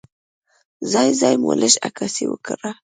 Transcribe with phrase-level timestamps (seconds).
[0.91, 2.69] ځای ځای مو لږه عکاسي وکړه.